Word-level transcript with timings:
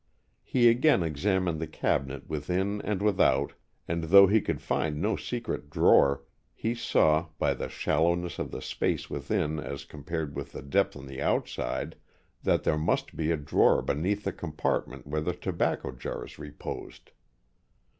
He 0.43 0.67
again 0.67 1.03
examined 1.03 1.59
the 1.59 1.67
cabinet 1.67 2.27
within 2.27 2.81
and 2.81 3.03
without, 3.03 3.53
and 3.87 4.05
though 4.05 4.25
he 4.25 4.41
could 4.41 4.59
find 4.59 4.99
no 4.99 5.15
secret 5.15 5.69
drawer, 5.69 6.23
he 6.55 6.73
saw, 6.73 7.27
by 7.37 7.53
the 7.53 7.69
shallowness 7.69 8.39
of 8.39 8.49
the 8.49 8.63
space 8.63 9.11
within 9.11 9.59
as 9.59 9.85
compared 9.85 10.35
with 10.35 10.53
the 10.53 10.63
depth 10.63 10.95
on 10.97 11.05
the 11.05 11.21
outside, 11.21 11.97
that 12.41 12.63
there 12.63 12.79
must 12.79 13.15
be 13.15 13.29
a 13.29 13.37
drawer 13.37 13.83
beneath 13.83 14.23
the 14.23 14.33
compartment 14.33 15.05
where 15.05 15.21
the 15.21 15.33
tobacco 15.33 15.91
jars 15.91 16.39
reposed. 16.39 17.11